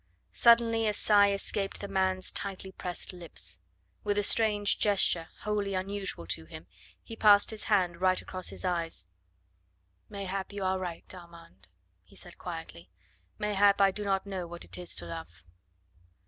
[0.31, 3.59] Suddenly a sigh escaped the man's tightly pressed lips.
[4.03, 6.65] With a strange gesture, wholly unusual to him,
[7.03, 9.05] he passed his hand right across his eyes.
[10.09, 11.67] "Mayhap you are right, Armand,"
[12.03, 12.89] he said quietly;
[13.37, 15.43] "mayhap I do not know what it is to love."